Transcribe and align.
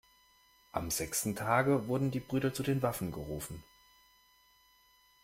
Am 0.71 0.89
sechsten 0.89 1.35
Tage 1.35 1.87
wurden 1.87 2.09
die 2.09 2.19
Brüder 2.21 2.51
zu 2.55 2.63
den 2.63 2.81
Waffen 2.81 3.11
gerufen. 3.11 3.63